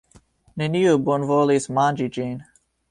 Neniu 0.61 0.95
bonvolis 1.11 1.71
manĝi 1.79 2.11
ĝin. 2.19 2.37